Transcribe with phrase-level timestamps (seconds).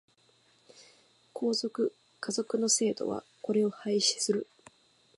[1.31, 4.47] 皇族、華族の制度はこれを廃止する。